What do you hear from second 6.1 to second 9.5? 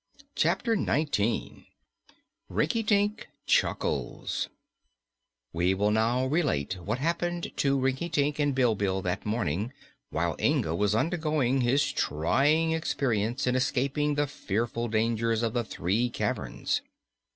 relate what happened to Rinkitink and Bilbil that